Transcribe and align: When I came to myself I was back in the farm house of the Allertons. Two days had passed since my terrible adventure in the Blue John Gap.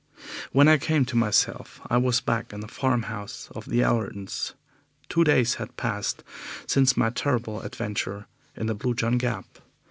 When 0.51 0.67
I 0.67 0.79
came 0.79 1.05
to 1.05 1.15
myself 1.15 1.79
I 1.87 1.97
was 1.97 2.21
back 2.21 2.53
in 2.53 2.61
the 2.61 2.67
farm 2.67 3.03
house 3.03 3.49
of 3.53 3.69
the 3.69 3.83
Allertons. 3.83 4.55
Two 5.09 5.23
days 5.23 5.53
had 5.61 5.77
passed 5.77 6.23
since 6.65 6.97
my 6.97 7.11
terrible 7.11 7.61
adventure 7.61 8.25
in 8.55 8.65
the 8.65 8.73
Blue 8.73 8.95
John 8.95 9.19
Gap. 9.19 9.59